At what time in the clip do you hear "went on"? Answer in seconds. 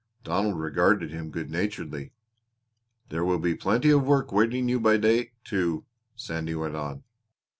6.55-7.03